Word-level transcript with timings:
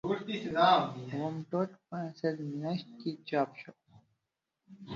اووم 1.13 1.35
ټوک 1.49 1.71
په 1.87 1.95
اسد 2.09 2.37
میاشت 2.53 2.87
کې 2.99 3.11
چاپ 3.27 3.49
شو. 3.61 3.71